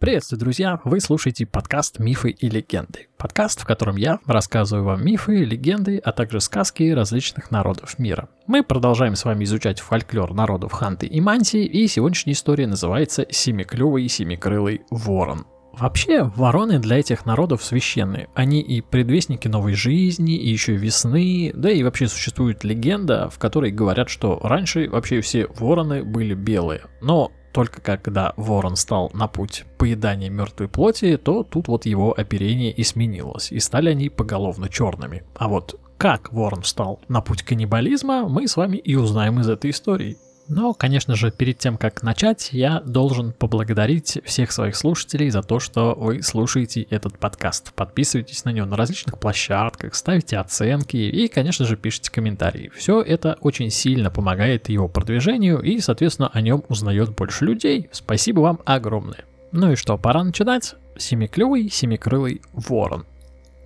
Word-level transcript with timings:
Приветствую, 0.00 0.38
друзья! 0.38 0.80
Вы 0.84 1.00
слушаете 1.00 1.44
подкаст 1.44 1.98
«Мифы 1.98 2.30
и 2.30 2.48
легенды». 2.48 3.08
Подкаст, 3.16 3.60
в 3.60 3.64
котором 3.64 3.96
я 3.96 4.20
рассказываю 4.26 4.84
вам 4.84 5.04
мифы, 5.04 5.38
легенды, 5.38 5.98
а 5.98 6.12
также 6.12 6.40
сказки 6.40 6.84
различных 6.92 7.50
народов 7.50 7.98
мира. 7.98 8.28
Мы 8.46 8.62
продолжаем 8.62 9.16
с 9.16 9.24
вами 9.24 9.42
изучать 9.42 9.80
фольклор 9.80 10.34
народов 10.34 10.70
Ханты 10.70 11.08
и 11.08 11.20
Мантии, 11.20 11.64
и 11.64 11.88
сегодняшняя 11.88 12.34
история 12.34 12.68
называется 12.68 13.26
«Семиклювый 13.28 14.06
семикрылый 14.06 14.82
ворон». 14.88 15.46
Вообще, 15.72 16.22
вороны 16.22 16.78
для 16.78 16.98
этих 16.98 17.26
народов 17.26 17.64
священны. 17.64 18.28
Они 18.34 18.60
и 18.60 18.80
предвестники 18.80 19.48
новой 19.48 19.74
жизни, 19.74 20.36
и 20.36 20.48
еще 20.48 20.74
весны, 20.74 21.52
да 21.54 21.70
и 21.70 21.82
вообще 21.82 22.06
существует 22.06 22.62
легенда, 22.62 23.28
в 23.30 23.38
которой 23.40 23.72
говорят, 23.72 24.08
что 24.08 24.38
раньше 24.44 24.88
вообще 24.88 25.20
все 25.20 25.48
вороны 25.58 26.04
были 26.04 26.34
белые. 26.34 26.82
Но 27.00 27.32
только 27.52 27.80
когда 27.80 28.34
ворон 28.36 28.76
стал 28.76 29.10
на 29.14 29.28
путь 29.28 29.64
поедания 29.78 30.30
мертвой 30.30 30.68
плоти, 30.68 31.16
то 31.16 31.42
тут 31.42 31.68
вот 31.68 31.86
его 31.86 32.12
оперение 32.18 32.70
и 32.70 32.84
сменилось, 32.84 33.52
и 33.52 33.60
стали 33.60 33.90
они 33.90 34.08
поголовно 34.08 34.68
черными. 34.68 35.24
А 35.36 35.48
вот 35.48 35.80
как 35.96 36.32
ворон 36.32 36.62
встал 36.62 37.00
на 37.08 37.20
путь 37.20 37.42
каннибализма, 37.42 38.28
мы 38.28 38.46
с 38.46 38.56
вами 38.56 38.76
и 38.76 38.94
узнаем 38.94 39.40
из 39.40 39.48
этой 39.48 39.70
истории. 39.70 40.16
Но, 40.48 40.72
конечно 40.72 41.14
же, 41.14 41.30
перед 41.30 41.58
тем, 41.58 41.76
как 41.76 42.02
начать, 42.02 42.50
я 42.52 42.80
должен 42.80 43.32
поблагодарить 43.32 44.18
всех 44.24 44.50
своих 44.50 44.76
слушателей 44.76 45.28
за 45.28 45.42
то, 45.42 45.60
что 45.60 45.94
вы 45.94 46.22
слушаете 46.22 46.82
этот 46.82 47.18
подкаст. 47.18 47.74
Подписывайтесь 47.74 48.46
на 48.46 48.50
него 48.50 48.66
на 48.66 48.76
различных 48.76 49.18
площадках, 49.18 49.94
ставите 49.94 50.38
оценки 50.38 50.96
и, 50.96 51.28
конечно 51.28 51.66
же, 51.66 51.76
пишите 51.76 52.10
комментарии. 52.10 52.72
Все 52.74 53.02
это 53.02 53.36
очень 53.42 53.68
сильно 53.70 54.10
помогает 54.10 54.70
его 54.70 54.88
продвижению 54.88 55.60
и, 55.60 55.80
соответственно, 55.80 56.30
о 56.32 56.40
нем 56.40 56.64
узнает 56.68 57.14
больше 57.14 57.44
людей. 57.44 57.90
Спасибо 57.92 58.40
вам 58.40 58.60
огромное. 58.64 59.26
Ну 59.52 59.72
и 59.72 59.76
что, 59.76 59.98
пора 59.98 60.24
начинать? 60.24 60.76
Семиклевый, 60.96 61.68
семикрылый 61.68 62.40
ворон. 62.52 63.04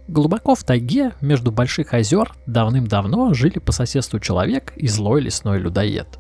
Глубоко 0.08 0.56
в 0.56 0.64
тайге 0.64 1.12
между 1.20 1.52
больших 1.52 1.94
озер 1.94 2.32
давным-давно 2.46 3.34
жили 3.34 3.60
по 3.60 3.70
соседству 3.70 4.18
человек 4.18 4.72
и 4.76 4.88
злой 4.88 5.20
лесной 5.20 5.60
людоед. 5.60 6.18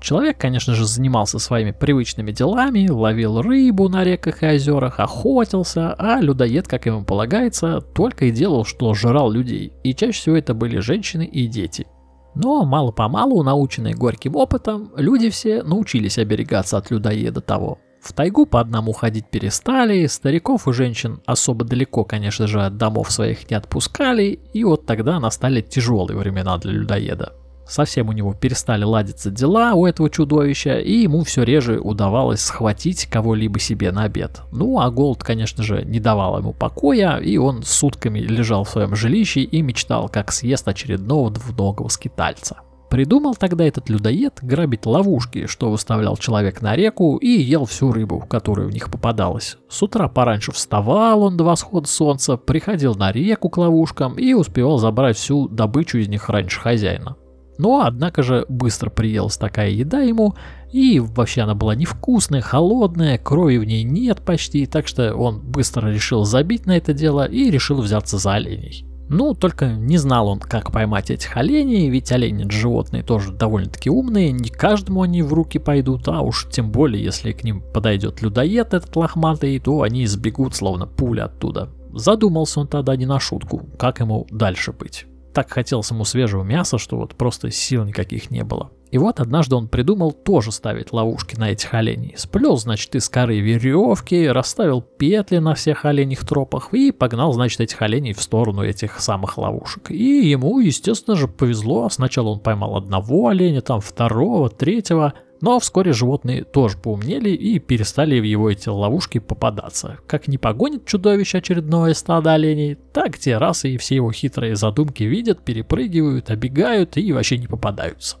Человек, 0.00 0.38
конечно 0.38 0.74
же, 0.74 0.86
занимался 0.86 1.38
своими 1.38 1.72
привычными 1.72 2.32
делами, 2.32 2.88
ловил 2.88 3.42
рыбу 3.42 3.88
на 3.90 4.02
реках 4.02 4.42
и 4.42 4.46
озерах, 4.46 4.98
охотился, 4.98 5.92
а 5.92 6.20
людоед, 6.20 6.66
как 6.66 6.86
ему 6.86 7.04
полагается, 7.04 7.80
только 7.80 8.26
и 8.26 8.30
делал, 8.30 8.64
что 8.64 8.94
жрал 8.94 9.30
людей, 9.30 9.74
и 9.84 9.94
чаще 9.94 10.18
всего 10.18 10.36
это 10.36 10.54
были 10.54 10.78
женщины 10.78 11.26
и 11.26 11.46
дети. 11.46 11.86
Но 12.34 12.64
мало-помалу, 12.64 13.42
наученные 13.42 13.94
горьким 13.94 14.36
опытом, 14.36 14.90
люди 14.96 15.28
все 15.28 15.62
научились 15.62 16.16
оберегаться 16.16 16.78
от 16.78 16.90
людоеда 16.90 17.42
того. 17.42 17.78
В 18.00 18.14
тайгу 18.14 18.46
по 18.46 18.60
одному 18.60 18.92
ходить 18.92 19.28
перестали, 19.28 20.06
стариков 20.06 20.66
и 20.66 20.72
женщин 20.72 21.20
особо 21.26 21.66
далеко, 21.66 22.04
конечно 22.04 22.46
же, 22.46 22.64
от 22.64 22.78
домов 22.78 23.10
своих 23.10 23.50
не 23.50 23.56
отпускали, 23.56 24.40
и 24.54 24.64
вот 24.64 24.86
тогда 24.86 25.20
настали 25.20 25.60
тяжелые 25.60 26.16
времена 26.16 26.56
для 26.56 26.72
людоеда 26.72 27.34
совсем 27.70 28.08
у 28.08 28.12
него 28.12 28.34
перестали 28.34 28.84
ладиться 28.84 29.30
дела 29.30 29.74
у 29.74 29.86
этого 29.86 30.10
чудовища, 30.10 30.78
и 30.78 31.02
ему 31.02 31.24
все 31.24 31.42
реже 31.42 31.78
удавалось 31.78 32.40
схватить 32.40 33.06
кого-либо 33.06 33.58
себе 33.58 33.92
на 33.92 34.04
обед. 34.04 34.42
Ну, 34.52 34.80
а 34.80 34.90
голод, 34.90 35.22
конечно 35.22 35.62
же, 35.62 35.84
не 35.84 36.00
давал 36.00 36.38
ему 36.38 36.52
покоя, 36.52 37.16
и 37.18 37.36
он 37.36 37.62
сутками 37.62 38.18
лежал 38.18 38.64
в 38.64 38.70
своем 38.70 38.94
жилище 38.94 39.40
и 39.40 39.62
мечтал, 39.62 40.08
как 40.08 40.32
съест 40.32 40.68
очередного 40.68 41.30
двуногого 41.30 41.88
скитальца. 41.88 42.58
Придумал 42.90 43.36
тогда 43.36 43.64
этот 43.64 43.88
людоед 43.88 44.40
грабить 44.42 44.84
ловушки, 44.84 45.46
что 45.46 45.70
выставлял 45.70 46.16
человек 46.16 46.60
на 46.60 46.74
реку 46.74 47.18
и 47.18 47.28
ел 47.28 47.64
всю 47.64 47.92
рыбу, 47.92 48.18
которая 48.18 48.66
в 48.66 48.72
них 48.72 48.90
попадалась. 48.90 49.58
С 49.68 49.80
утра 49.80 50.08
пораньше 50.08 50.50
вставал 50.50 51.22
он 51.22 51.36
до 51.36 51.44
восхода 51.44 51.86
солнца, 51.86 52.36
приходил 52.36 52.96
на 52.96 53.12
реку 53.12 53.48
к 53.48 53.58
ловушкам 53.58 54.18
и 54.18 54.32
успевал 54.32 54.78
забрать 54.78 55.16
всю 55.16 55.46
добычу 55.46 55.98
из 55.98 56.08
них 56.08 56.28
раньше 56.28 56.58
хозяина. 56.58 57.16
Но, 57.60 57.82
однако 57.82 58.22
же, 58.22 58.46
быстро 58.48 58.88
приелась 58.88 59.36
такая 59.36 59.68
еда 59.68 60.00
ему, 60.00 60.34
и 60.72 60.98
вообще 60.98 61.42
она 61.42 61.54
была 61.54 61.74
невкусная, 61.74 62.40
холодная, 62.40 63.18
крови 63.18 63.58
в 63.58 63.64
ней 63.64 63.82
нет 63.82 64.22
почти, 64.22 64.64
так 64.64 64.86
что 64.86 65.14
он 65.14 65.42
быстро 65.42 65.92
решил 65.92 66.24
забить 66.24 66.64
на 66.64 66.78
это 66.78 66.94
дело 66.94 67.26
и 67.26 67.50
решил 67.50 67.82
взяться 67.82 68.16
за 68.16 68.32
оленей. 68.32 68.86
Ну, 69.10 69.34
только 69.34 69.66
не 69.74 69.98
знал 69.98 70.28
он, 70.28 70.38
как 70.38 70.72
поймать 70.72 71.10
этих 71.10 71.36
оленей, 71.36 71.90
ведь 71.90 72.10
олени 72.12 72.48
животные 72.50 73.02
тоже 73.02 73.30
довольно-таки 73.30 73.90
умные, 73.90 74.32
не 74.32 74.48
каждому 74.48 75.02
они 75.02 75.20
в 75.20 75.34
руки 75.34 75.58
пойдут, 75.58 76.08
а 76.08 76.22
уж 76.22 76.48
тем 76.50 76.72
более, 76.72 77.04
если 77.04 77.32
к 77.32 77.44
ним 77.44 77.62
подойдет 77.74 78.22
людоед 78.22 78.72
этот 78.72 78.96
лохматый, 78.96 79.58
то 79.58 79.82
они 79.82 80.06
сбегут 80.06 80.54
словно 80.54 80.86
пуля 80.86 81.24
оттуда. 81.24 81.68
Задумался 81.92 82.60
он 82.60 82.68
тогда 82.68 82.96
не 82.96 83.04
на 83.04 83.20
шутку, 83.20 83.68
как 83.78 84.00
ему 84.00 84.26
дальше 84.30 84.72
быть 84.72 85.09
так 85.32 85.50
хотелось 85.50 85.90
ему 85.90 86.04
свежего 86.04 86.42
мяса, 86.42 86.78
что 86.78 86.96
вот 86.96 87.14
просто 87.14 87.50
сил 87.50 87.84
никаких 87.84 88.30
не 88.30 88.44
было. 88.44 88.70
И 88.90 88.98
вот 88.98 89.20
однажды 89.20 89.54
он 89.54 89.68
придумал 89.68 90.10
тоже 90.10 90.50
ставить 90.50 90.92
ловушки 90.92 91.36
на 91.36 91.50
этих 91.52 91.72
оленей. 91.74 92.14
Сплел, 92.16 92.56
значит, 92.56 92.94
из 92.96 93.08
коры 93.08 93.38
веревки, 93.38 94.26
расставил 94.26 94.82
петли 94.82 95.38
на 95.38 95.54
всех 95.54 95.84
оленях 95.84 96.26
тропах 96.26 96.74
и 96.74 96.90
погнал, 96.90 97.32
значит, 97.32 97.60
этих 97.60 97.80
оленей 97.82 98.12
в 98.12 98.20
сторону 98.20 98.64
этих 98.64 98.98
самых 99.00 99.38
ловушек. 99.38 99.92
И 99.92 100.28
ему, 100.28 100.58
естественно 100.58 101.16
же, 101.16 101.28
повезло. 101.28 101.88
Сначала 101.88 102.30
он 102.30 102.40
поймал 102.40 102.76
одного 102.76 103.28
оленя, 103.28 103.60
там 103.60 103.80
второго, 103.80 104.50
третьего– 104.50 105.14
но 105.40 105.58
вскоре 105.58 105.92
животные 105.92 106.44
тоже 106.44 106.76
поумнели 106.76 107.30
и 107.30 107.58
перестали 107.58 108.20
в 108.20 108.24
его 108.24 108.50
эти 108.50 108.68
ловушки 108.68 109.18
попадаться. 109.18 109.98
Как 110.06 110.28
не 110.28 110.38
погонит 110.38 110.86
чудовище 110.86 111.38
очередное 111.38 111.94
стадо 111.94 112.34
оленей, 112.34 112.76
так 112.92 113.18
те 113.18 113.38
расы 113.38 113.70
и 113.70 113.76
все 113.78 113.96
его 113.96 114.12
хитрые 114.12 114.56
задумки 114.56 115.02
видят, 115.02 115.42
перепрыгивают, 115.42 116.30
обегают 116.30 116.96
и 116.96 117.12
вообще 117.12 117.38
не 117.38 117.46
попадаются. 117.46 118.16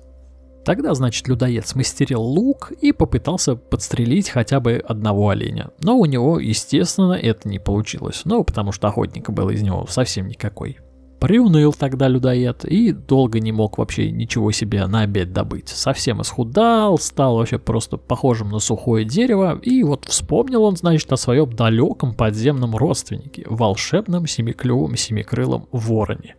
Тогда, 0.64 0.94
значит, 0.94 1.26
людоед 1.26 1.66
смастерил 1.66 2.20
лук 2.20 2.70
и 2.80 2.92
попытался 2.92 3.56
подстрелить 3.56 4.28
хотя 4.28 4.60
бы 4.60 4.82
одного 4.86 5.30
оленя. 5.30 5.70
Но 5.80 5.98
у 5.98 6.04
него, 6.04 6.38
естественно, 6.38 7.14
это 7.14 7.48
не 7.48 7.58
получилось. 7.58 8.22
Ну, 8.24 8.44
потому 8.44 8.70
что 8.70 8.88
охотника 8.88 9.32
было 9.32 9.50
из 9.50 9.62
него 9.62 9.86
совсем 9.88 10.28
никакой. 10.28 10.78
Приуныл 11.20 11.74
тогда 11.74 12.08
людоед 12.08 12.64
и 12.64 12.92
долго 12.92 13.40
не 13.40 13.52
мог 13.52 13.76
вообще 13.76 14.10
ничего 14.10 14.52
себе 14.52 14.86
на 14.86 15.02
обед 15.02 15.34
добыть. 15.34 15.68
Совсем 15.68 16.22
исхудал, 16.22 16.96
стал 16.96 17.36
вообще 17.36 17.58
просто 17.58 17.98
похожим 17.98 18.48
на 18.48 18.58
сухое 18.58 19.04
дерево, 19.04 19.58
и 19.62 19.82
вот 19.82 20.06
вспомнил 20.06 20.64
он, 20.64 20.76
значит, 20.76 21.12
о 21.12 21.18
своем 21.18 21.52
далеком 21.52 22.14
подземном 22.14 22.74
родственнике, 22.74 23.44
волшебном 23.46 24.26
семиклювом 24.26 24.96
семикрылом 24.96 25.68
вороне. 25.72 26.36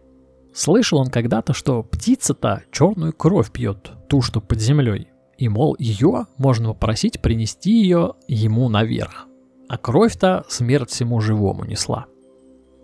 Слышал 0.52 0.98
он 0.98 1.08
когда-то, 1.08 1.54
что 1.54 1.84
птица-то 1.84 2.64
черную 2.72 3.14
кровь 3.14 3.52
пьет, 3.52 3.92
ту, 4.10 4.24
что 4.24 4.42
под 4.42 4.60
землей, 4.60 5.10
и, 5.38 5.48
мол, 5.48 5.76
ее 5.78 6.26
можно 6.38 6.70
попросить 6.70 7.22
принести 7.22 7.72
ее 7.72 8.16
ему 8.28 8.68
наверх. 8.68 9.28
А 9.70 9.78
кровь-то 9.78 10.44
смерть 10.50 10.90
всему 10.90 11.22
живому 11.22 11.66
несла. 11.66 12.08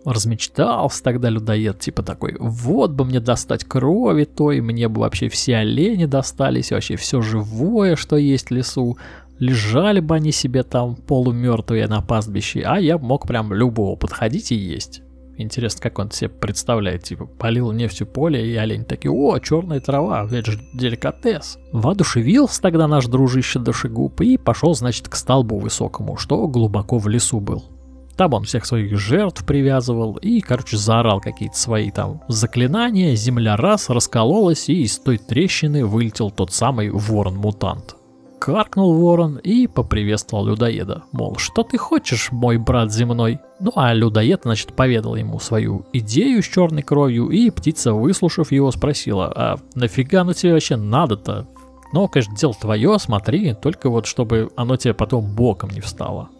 Размечтался 0.08 1.02
тогда 1.02 1.28
людоед, 1.28 1.80
типа 1.80 2.02
такой, 2.02 2.34
вот 2.40 2.92
бы 2.92 3.04
мне 3.04 3.20
достать 3.20 3.64
крови 3.64 4.24
той, 4.24 4.62
мне 4.62 4.88
бы 4.88 5.02
вообще 5.02 5.28
все 5.28 5.56
олени 5.56 6.06
достались, 6.06 6.70
вообще 6.70 6.96
все 6.96 7.20
живое, 7.20 7.94
что 7.94 8.16
есть 8.16 8.48
в 8.48 8.54
лесу. 8.54 8.96
Лежали 9.38 10.00
бы 10.00 10.14
они 10.14 10.32
себе 10.32 10.62
там 10.62 10.96
полумертвые 10.96 11.86
на 11.88 12.00
пастбище, 12.00 12.62
а 12.62 12.80
я 12.80 12.96
мог 12.96 13.26
прям 13.26 13.52
любого 13.52 13.96
подходить 13.96 14.50
и 14.50 14.54
есть. 14.54 15.02
Интересно, 15.36 15.82
как 15.82 15.98
он 15.98 16.10
себе 16.10 16.30
представляет, 16.30 17.02
типа, 17.02 17.26
полил 17.26 17.70
нефтью 17.72 18.06
поле, 18.06 18.50
и 18.50 18.56
олень 18.56 18.86
такие, 18.86 19.12
о, 19.12 19.38
черная 19.40 19.80
трава, 19.80 20.26
это 20.32 20.52
же 20.52 20.58
деликатес. 20.72 21.58
Воодушевился 21.70 22.62
тогда 22.62 22.88
наш 22.88 23.06
дружище 23.08 23.58
душегуб 23.58 24.22
и 24.22 24.38
пошел, 24.38 24.74
значит, 24.74 25.10
к 25.10 25.14
столбу 25.16 25.58
высокому, 25.58 26.16
что 26.16 26.48
глубоко 26.48 26.96
в 26.98 27.08
лесу 27.08 27.40
был. 27.40 27.62
Там 28.18 28.34
он 28.34 28.42
всех 28.42 28.66
своих 28.66 28.98
жертв 28.98 29.46
привязывал 29.46 30.16
и, 30.16 30.40
короче, 30.40 30.76
заорал 30.76 31.20
какие-то 31.20 31.56
свои 31.56 31.92
там 31.92 32.20
заклинания, 32.26 33.14
земля 33.14 33.56
раз 33.56 33.90
раскололась 33.90 34.68
и 34.68 34.82
из 34.82 34.98
той 34.98 35.18
трещины 35.18 35.86
вылетел 35.86 36.32
тот 36.32 36.52
самый 36.52 36.90
ворон-мутант. 36.90 37.94
Каркнул 38.40 38.94
ворон 38.94 39.36
и 39.36 39.68
поприветствовал 39.68 40.46
людоеда, 40.46 41.04
мол, 41.12 41.36
что 41.36 41.62
ты 41.62 41.78
хочешь, 41.78 42.32
мой 42.32 42.56
брат 42.56 42.92
земной? 42.92 43.38
Ну 43.60 43.70
а 43.76 43.94
людоед, 43.94 44.40
значит, 44.42 44.72
поведал 44.72 45.14
ему 45.14 45.38
свою 45.38 45.86
идею 45.92 46.42
с 46.42 46.46
черной 46.46 46.82
кровью, 46.82 47.28
и 47.28 47.50
птица, 47.50 47.92
выслушав 47.92 48.50
его, 48.50 48.72
спросила, 48.72 49.32
а 49.32 49.56
нафига 49.76 50.22
оно 50.22 50.32
тебе 50.32 50.54
вообще 50.54 50.74
надо-то? 50.74 51.46
Ну, 51.92 52.08
конечно, 52.08 52.34
дело 52.36 52.54
твое, 52.54 52.98
смотри, 52.98 53.54
только 53.54 53.88
вот 53.88 54.06
чтобы 54.06 54.50
оно 54.56 54.76
тебе 54.76 54.92
потом 54.92 55.24
боком 55.24 55.70
не 55.70 55.80
встало. 55.80 56.30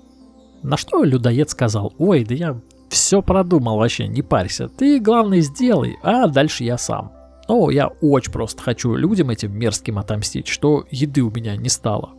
На 0.63 0.77
что 0.77 1.03
людоед 1.03 1.51
сказал, 1.51 1.95
ой, 1.99 2.25
да 2.25 2.35
я 2.35 2.61
все 2.89 3.23
продумал 3.23 3.79
вообще, 3.79 4.07
не 4.07 4.23
парься, 4.23 4.69
ты 4.69 4.99
главное 4.99 5.41
сделай, 5.41 5.97
а 6.03 6.27
дальше 6.27 6.65
я 6.65 6.79
сам. 6.79 7.13
О, 7.47 7.71
я 7.71 7.89
очень 8.03 8.33
просто 8.33 8.63
хочу 8.63 8.95
людям 8.95 9.31
этим 9.31 9.57
мерзким 9.57 9.99
отомстить, 9.99 10.49
что 10.49 10.85
еды 10.91 11.23
у 11.23 11.31
меня 11.31 11.57
не 11.57 11.69
стало. 11.69 12.11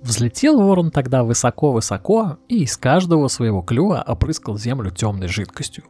Взлетел 0.00 0.58
ворон 0.60 0.90
тогда 0.90 1.24
высоко-высоко 1.24 2.38
и 2.48 2.62
из 2.62 2.78
каждого 2.78 3.28
своего 3.28 3.60
клюва 3.60 4.02
опрыскал 4.06 4.56
землю 4.56 4.90
темной 4.90 5.28
жидкостью. 5.28 5.84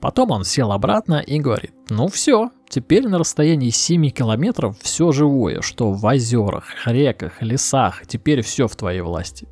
Потом 0.00 0.30
он 0.30 0.44
сел 0.44 0.72
обратно 0.72 1.16
и 1.16 1.40
говорит, 1.40 1.72
ну 1.90 2.06
все, 2.08 2.50
теперь 2.68 3.08
на 3.08 3.18
расстоянии 3.18 3.70
7 3.70 4.08
километров 4.10 4.78
все 4.80 5.10
живое, 5.10 5.60
что 5.60 5.92
в 5.92 6.04
озерах, 6.04 6.64
реках, 6.86 7.42
лесах, 7.42 8.06
теперь 8.06 8.42
все 8.42 8.68
в 8.68 8.76
твоей 8.76 9.00
власти. 9.02 9.48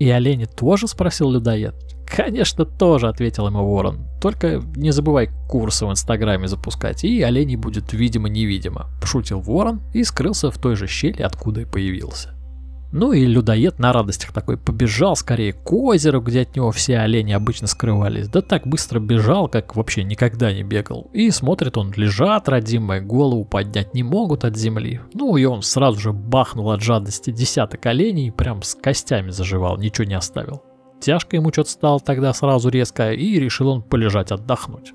И 0.00 0.10
олени 0.10 0.46
тоже 0.46 0.88
спросил 0.88 1.30
людоед. 1.30 1.74
Конечно, 2.06 2.64
тоже, 2.64 3.06
ответил 3.06 3.46
ему 3.46 3.64
ворон. 3.64 4.08
Только 4.20 4.60
не 4.74 4.90
забывай 4.90 5.30
курсы 5.48 5.86
в 5.86 5.90
инстаграме 5.90 6.48
запускать, 6.48 7.04
и 7.04 7.22
оленей 7.22 7.56
будет 7.56 7.92
видимо-невидимо. 7.92 8.88
Пошутил 9.00 9.40
ворон 9.40 9.82
и 9.92 10.02
скрылся 10.02 10.50
в 10.50 10.58
той 10.58 10.74
же 10.74 10.88
щели, 10.88 11.22
откуда 11.22 11.60
и 11.60 11.64
появился. 11.66 12.34
Ну 12.92 13.12
и 13.12 13.24
людоед 13.24 13.78
на 13.78 13.92
радостях 13.92 14.32
такой 14.32 14.56
побежал 14.56 15.14
скорее 15.14 15.52
к 15.52 15.72
озеру, 15.72 16.20
где 16.20 16.42
от 16.42 16.56
него 16.56 16.72
все 16.72 16.98
олени 16.98 17.32
обычно 17.32 17.68
скрывались. 17.68 18.28
Да 18.28 18.42
так 18.42 18.66
быстро 18.66 18.98
бежал, 18.98 19.48
как 19.48 19.76
вообще 19.76 20.02
никогда 20.02 20.52
не 20.52 20.64
бегал. 20.64 21.08
И 21.12 21.30
смотрит 21.30 21.76
он, 21.76 21.92
лежат 21.94 22.48
родимые, 22.48 23.00
голову 23.00 23.44
поднять 23.44 23.94
не 23.94 24.02
могут 24.02 24.44
от 24.44 24.56
земли. 24.56 25.00
Ну 25.14 25.36
и 25.36 25.44
он 25.44 25.62
сразу 25.62 26.00
же 26.00 26.12
бахнул 26.12 26.72
от 26.72 26.82
жадности 26.82 27.30
десяток 27.30 27.86
оленей, 27.86 28.32
прям 28.32 28.62
с 28.62 28.74
костями 28.74 29.30
заживал, 29.30 29.78
ничего 29.78 30.06
не 30.06 30.14
оставил. 30.14 30.62
Тяжко 31.00 31.36
ему 31.36 31.52
что-то 31.52 31.70
стало 31.70 32.00
тогда 32.00 32.32
сразу 32.34 32.68
резко, 32.68 33.12
и 33.12 33.38
решил 33.38 33.68
он 33.68 33.82
полежать 33.82 34.32
отдохнуть. 34.32 34.92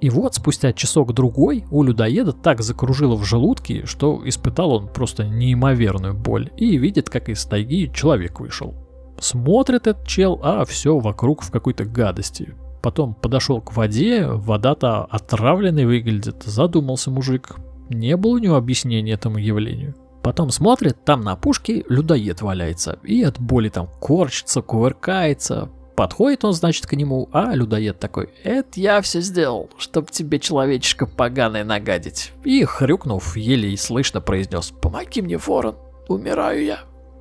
И 0.00 0.08
вот 0.08 0.34
спустя 0.34 0.72
часок-другой 0.72 1.66
у 1.70 1.82
людоеда 1.82 2.32
так 2.32 2.62
закружило 2.62 3.16
в 3.16 3.24
желудке, 3.24 3.84
что 3.84 4.22
испытал 4.24 4.72
он 4.72 4.88
просто 4.88 5.26
неимоверную 5.26 6.14
боль 6.14 6.50
и 6.56 6.78
видит, 6.78 7.10
как 7.10 7.28
из 7.28 7.44
тайги 7.44 7.90
человек 7.92 8.40
вышел. 8.40 8.74
Смотрит 9.18 9.86
этот 9.86 10.06
чел, 10.06 10.40
а 10.42 10.64
все 10.64 10.98
вокруг 10.98 11.42
в 11.42 11.50
какой-то 11.50 11.84
гадости. 11.84 12.54
Потом 12.82 13.14
подошел 13.14 13.60
к 13.60 13.76
воде, 13.76 14.26
вода-то 14.26 15.04
отравленной 15.04 15.84
выглядит, 15.84 16.44
задумался 16.44 17.10
мужик. 17.10 17.56
Не 17.90 18.16
было 18.16 18.32
у 18.32 18.38
него 18.38 18.56
объяснения 18.56 19.12
этому 19.12 19.36
явлению. 19.36 19.94
Потом 20.22 20.50
смотрит, 20.50 21.04
там 21.04 21.20
на 21.20 21.36
пушке 21.36 21.84
людоед 21.88 22.40
валяется, 22.40 22.98
и 23.02 23.22
от 23.22 23.38
боли 23.38 23.68
там 23.68 23.88
корчится, 24.00 24.62
кувыркается, 24.62 25.70
Подходит 26.00 26.46
он, 26.46 26.54
значит, 26.54 26.86
к 26.86 26.94
нему, 26.94 27.28
а 27.30 27.54
людоед 27.54 27.98
такой, 27.98 28.30
«Это 28.42 28.80
я 28.80 29.02
все 29.02 29.20
сделал, 29.20 29.68
чтоб 29.76 30.10
тебе, 30.10 30.38
человечишка, 30.38 31.04
поганое 31.04 31.62
нагадить». 31.62 32.32
И, 32.42 32.64
хрюкнув, 32.64 33.36
еле 33.36 33.70
и 33.70 33.76
слышно 33.76 34.22
произнес, 34.22 34.72
«Помоги 34.80 35.20
мне, 35.20 35.36
ворон, 35.36 35.76
умираю 36.08 36.64
я». 36.64 36.78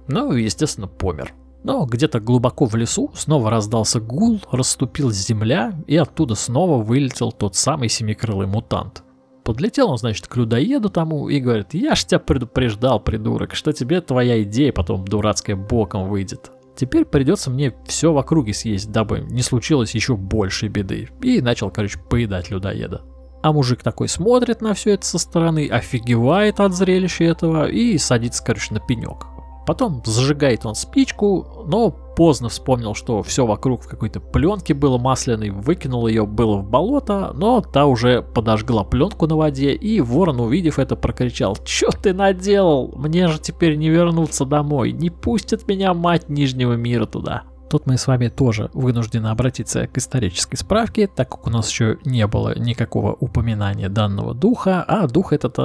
Ну, 0.08 0.31
естественно, 0.31 0.88
помер. 0.88 1.34
Но 1.62 1.84
где-то 1.84 2.22
глубоко 2.22 2.68
в 2.68 2.76
лесу 2.76 3.12
снова 3.16 3.50
раздался 3.50 4.00
гул, 4.00 4.40
расступилась 4.50 5.28
земля, 5.28 5.74
и 5.86 5.98
оттуда 5.98 6.36
снова 6.36 6.81
вылетел 6.81 7.34
тот 7.34 7.58
самый 7.58 7.90
семикрылый 7.90 8.48
мутант. 8.48 9.04
Подлетел 9.44 9.92
он, 9.92 9.98
значит, 9.98 10.28
к 10.28 10.38
людоеду 10.38 10.90
тому 10.90 11.28
и 11.28 11.42
говорит, 11.42 11.74
я 11.74 11.96
ж 11.96 12.06
тебя 12.06 12.20
предупреждал, 12.20 13.02
придурок, 13.02 13.56
что 13.56 13.74
тебе 13.74 14.00
твоя 14.00 14.42
идея 14.44 14.72
потом 14.72 15.04
дурацкая 15.04 15.58
боком 15.58 16.08
выйдет. 16.08 16.52
Теперь 16.80 17.04
придется 17.04 17.50
мне 17.50 17.74
все 17.88 18.14
в 18.14 18.18
округе 18.18 18.54
съесть, 18.54 18.90
дабы 18.90 19.20
не 19.20 19.42
случилось 19.42 19.94
еще 19.94 20.16
большей 20.16 20.70
беды. 20.70 21.10
И 21.22 21.42
начал, 21.42 21.70
короче, 21.70 22.00
поедать 22.00 22.50
людоеда. 22.50 23.02
А 23.44 23.52
мужик 23.52 23.84
такой 23.84 24.08
смотрит 24.08 24.62
на 24.62 24.74
все 24.74 24.94
это 24.94 25.06
со 25.06 25.18
стороны, 25.20 25.68
офигевает 25.68 26.62
от 26.62 26.74
зрелища 26.74 27.26
этого 27.26 27.68
и 27.68 27.98
садится, 27.98 28.42
короче, 28.42 28.74
на 28.74 28.80
пенек. 28.80 29.26
Потом 29.68 30.02
зажигает 30.06 30.66
он 30.66 30.74
спичку, 30.74 31.66
но 31.68 31.92
поздно 32.19 32.50
вспомнил, 32.50 32.95
что 32.95 33.24
все 33.24 33.45
вокруг 33.45 33.83
в 33.83 33.88
какой-то 33.88 34.19
пленке 34.19 34.74
было 34.74 34.98
масляной, 34.98 35.51
выкинул 35.51 36.06
ее 36.06 36.25
было 36.25 36.57
в 36.57 36.69
болото, 36.69 37.31
но 37.33 37.62
та 37.62 37.86
уже 37.86 38.21
подожгла 38.21 38.83
пленку 38.83 39.25
на 39.25 39.38
воде, 39.38 39.71
и 39.71 40.01
ворон, 40.01 40.42
увидев 40.42 40.80
это, 40.80 40.98
прокричал 40.98 41.56
«Че 41.63 41.92
ты 41.92 42.13
наделал? 42.13 42.94
Мне 42.94 43.30
же 43.30 43.39
теперь 43.39 43.77
не 43.77 43.88
вернуться 43.88 44.44
домой, 44.44 44.92
не 44.92 45.10
пустит 45.10 45.66
меня 45.66 45.94
мать 45.94 46.27
Нижнего 46.27 46.74
мира 46.74 47.06
туда». 47.06 47.44
Тут 47.69 47.86
мы 47.86 47.98
с 47.98 48.06
вами 48.06 48.27
тоже 48.27 48.69
вынуждены 48.74 49.27
обратиться 49.27 49.88
к 49.88 49.98
исторической 49.98 50.57
справке, 50.57 51.07
так 51.07 51.30
как 51.30 51.48
у 51.48 51.50
нас 51.50 51.69
еще 51.69 52.00
не 52.04 52.27
было 52.27 52.54
никакого 52.60 53.13
упоминания 53.13 53.88
данного 53.88 54.33
духа, 54.33 54.83
а 54.86 55.07
дух 55.07 55.31
этот 55.31 55.57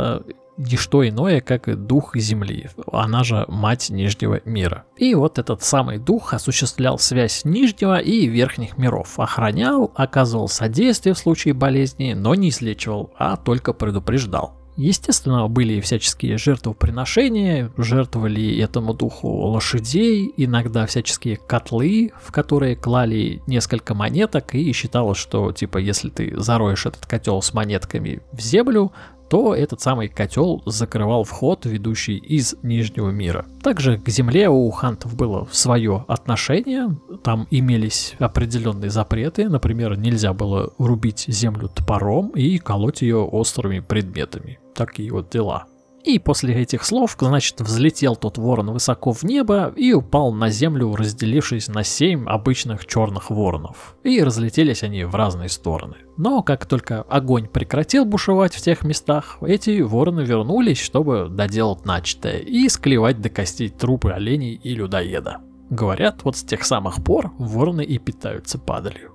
не 0.56 0.76
что 0.76 1.06
иное, 1.06 1.40
как 1.40 1.86
дух 1.86 2.16
Земли, 2.16 2.68
она 2.92 3.24
же 3.24 3.44
мать 3.48 3.90
Нижнего 3.90 4.40
мира. 4.44 4.84
И 4.96 5.14
вот 5.14 5.38
этот 5.38 5.62
самый 5.62 5.98
дух 5.98 6.32
осуществлял 6.32 6.98
связь 6.98 7.44
Нижнего 7.44 7.98
и 7.98 8.26
Верхних 8.26 8.78
миров, 8.78 9.18
охранял, 9.18 9.92
оказывал 9.94 10.48
содействие 10.48 11.14
в 11.14 11.18
случае 11.18 11.54
болезни, 11.54 12.14
но 12.14 12.34
не 12.34 12.50
излечивал, 12.50 13.12
а 13.18 13.36
только 13.36 13.72
предупреждал. 13.72 14.54
Естественно, 14.76 15.46
были 15.46 15.80
всяческие 15.80 16.36
жертвоприношения, 16.36 17.70
жертвовали 17.76 18.58
этому 18.58 18.92
духу 18.92 19.28
лошадей, 19.28 20.32
иногда 20.36 20.86
всяческие 20.86 21.36
котлы, 21.36 22.12
в 22.20 22.32
которые 22.32 22.74
клали 22.74 23.40
несколько 23.46 23.94
монеток, 23.94 24.54
и 24.54 24.72
считалось, 24.72 25.18
что 25.18 25.52
типа 25.52 25.78
если 25.78 26.10
ты 26.10 26.34
зароешь 26.36 26.86
этот 26.86 27.06
котел 27.06 27.40
с 27.40 27.54
монетками 27.54 28.20
в 28.32 28.40
землю, 28.40 28.92
то 29.28 29.54
этот 29.54 29.80
самый 29.80 30.08
котел 30.08 30.62
закрывал 30.66 31.24
вход, 31.24 31.66
ведущий 31.66 32.16
из 32.16 32.54
Нижнего 32.62 33.10
мира. 33.10 33.46
Также 33.62 33.98
к 33.98 34.08
земле 34.08 34.48
у 34.48 34.70
хантов 34.70 35.16
было 35.16 35.48
свое 35.50 36.04
отношение, 36.08 36.96
там 37.22 37.46
имелись 37.50 38.14
определенные 38.18 38.90
запреты, 38.90 39.48
например, 39.48 39.96
нельзя 39.96 40.32
было 40.32 40.72
рубить 40.78 41.24
землю 41.28 41.68
топором 41.68 42.30
и 42.30 42.58
колоть 42.58 43.02
ее 43.02 43.18
острыми 43.18 43.80
предметами. 43.80 44.58
Такие 44.74 45.12
вот 45.12 45.30
дела. 45.30 45.66
И 46.04 46.18
после 46.18 46.54
этих 46.54 46.84
слов, 46.84 47.16
значит, 47.18 47.62
взлетел 47.62 48.14
тот 48.14 48.36
ворон 48.36 48.70
высоко 48.72 49.12
в 49.12 49.22
небо 49.22 49.72
и 49.74 49.94
упал 49.94 50.32
на 50.32 50.50
землю, 50.50 50.94
разделившись 50.94 51.68
на 51.68 51.82
семь 51.82 52.28
обычных 52.28 52.86
черных 52.86 53.30
воронов. 53.30 53.96
И 54.04 54.22
разлетелись 54.22 54.82
они 54.82 55.04
в 55.04 55.14
разные 55.14 55.48
стороны. 55.48 55.94
Но 56.18 56.42
как 56.42 56.66
только 56.66 57.00
огонь 57.02 57.48
прекратил 57.48 58.04
бушевать 58.04 58.54
в 58.54 58.60
тех 58.60 58.84
местах, 58.84 59.38
эти 59.40 59.80
вороны 59.80 60.20
вернулись, 60.20 60.78
чтобы 60.78 61.28
доделать 61.30 61.86
начатое 61.86 62.38
и 62.38 62.68
склевать 62.68 63.22
до 63.22 63.30
костей 63.30 63.70
трупы 63.70 64.10
оленей 64.10 64.54
и 64.54 64.74
людоеда. 64.74 65.38
Говорят, 65.70 66.22
вот 66.24 66.36
с 66.36 66.42
тех 66.42 66.64
самых 66.64 67.02
пор 67.02 67.32
вороны 67.38 67.82
и 67.82 67.98
питаются 67.98 68.58
падалью. 68.58 69.14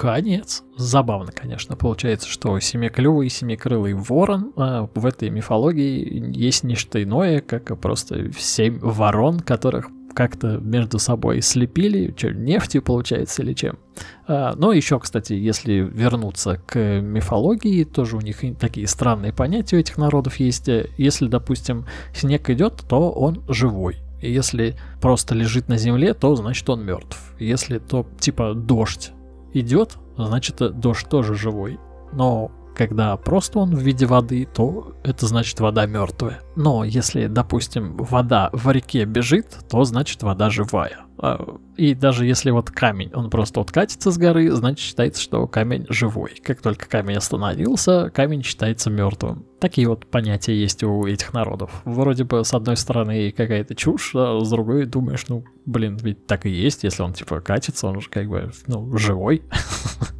Конец. 0.00 0.64
Забавно, 0.78 1.30
конечно, 1.30 1.76
получается, 1.76 2.26
что 2.26 2.58
семиклювый 2.58 3.28
семикрылый 3.28 3.92
ворон 3.92 4.50
а 4.56 4.88
в 4.94 5.04
этой 5.04 5.28
мифологии 5.28 6.32
есть 6.34 6.64
не 6.64 6.74
что 6.74 7.02
иное, 7.02 7.42
как 7.42 7.78
просто 7.78 8.32
семь 8.32 8.78
ворон, 8.78 9.40
которых 9.40 9.90
как-то 10.14 10.56
между 10.56 10.98
собой 10.98 11.42
слепили, 11.42 12.14
что, 12.16 12.32
нефтью 12.32 12.80
получается 12.80 13.42
или 13.42 13.52
чем. 13.52 13.78
А, 14.26 14.54
но 14.56 14.72
еще, 14.72 14.98
кстати, 14.98 15.34
если 15.34 15.74
вернуться 15.74 16.58
к 16.66 16.78
мифологии, 17.02 17.84
тоже 17.84 18.16
у 18.16 18.22
них 18.22 18.38
такие 18.58 18.86
странные 18.86 19.34
понятия 19.34 19.76
у 19.76 19.80
этих 19.80 19.98
народов 19.98 20.36
есть. 20.36 20.70
Если, 20.96 21.28
допустим, 21.28 21.84
снег 22.14 22.48
идет, 22.48 22.84
то 22.88 23.10
он 23.10 23.44
живой. 23.48 23.98
Если 24.22 24.78
просто 25.02 25.34
лежит 25.34 25.68
на 25.68 25.76
земле, 25.76 26.14
то 26.14 26.34
значит 26.36 26.66
он 26.70 26.86
мертв. 26.86 27.34
Если 27.38 27.76
то 27.78 28.06
типа 28.18 28.54
дождь 28.54 29.12
идет, 29.52 29.98
значит 30.16 30.56
дождь 30.78 31.08
тоже 31.08 31.34
живой. 31.34 31.78
Но 32.12 32.50
когда 32.80 33.14
просто 33.18 33.58
он 33.58 33.76
в 33.76 33.78
виде 33.78 34.06
воды, 34.06 34.48
то 34.54 34.94
это 35.04 35.26
значит 35.26 35.60
вода 35.60 35.84
мертвая. 35.84 36.40
Но 36.56 36.82
если, 36.82 37.26
допустим, 37.26 37.94
вода 37.98 38.48
в 38.54 38.70
реке 38.70 39.04
бежит, 39.04 39.58
то 39.68 39.84
значит 39.84 40.22
вода 40.22 40.48
живая. 40.48 41.00
А, 41.18 41.58
и 41.76 41.92
даже 41.92 42.24
если 42.24 42.50
вот 42.50 42.70
камень, 42.70 43.10
он 43.12 43.28
просто 43.28 43.60
вот 43.60 43.70
катится 43.70 44.10
с 44.10 44.16
горы, 44.16 44.50
значит 44.52 44.78
считается, 44.78 45.20
что 45.20 45.46
камень 45.46 45.84
живой. 45.90 46.40
Как 46.42 46.62
только 46.62 46.88
камень 46.88 47.18
остановился, 47.18 48.08
камень 48.08 48.42
считается 48.42 48.88
мертвым. 48.88 49.44
Такие 49.60 49.86
вот 49.86 50.06
понятия 50.06 50.58
есть 50.58 50.82
у 50.82 51.06
этих 51.06 51.34
народов. 51.34 51.82
Вроде 51.84 52.24
бы 52.24 52.42
с 52.46 52.54
одной 52.54 52.78
стороны 52.78 53.30
какая-то 53.30 53.74
чушь, 53.74 54.12
а 54.14 54.40
с 54.42 54.48
другой 54.48 54.86
думаешь, 54.86 55.26
ну, 55.28 55.44
блин, 55.66 55.98
ведь 56.00 56.26
так 56.26 56.46
и 56.46 56.50
есть, 56.50 56.84
если 56.84 57.02
он 57.02 57.12
типа 57.12 57.42
катится, 57.42 57.88
он 57.88 58.00
же 58.00 58.08
как 58.08 58.26
бы, 58.26 58.50
ну, 58.68 58.96
живой. 58.96 59.42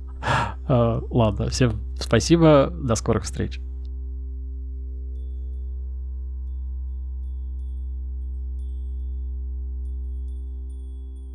А, 0.72 1.02
ладно, 1.10 1.48
всем 1.48 1.80
спасибо, 1.98 2.70
до 2.72 2.94
скорых 2.94 3.24
встреч. 3.24 3.60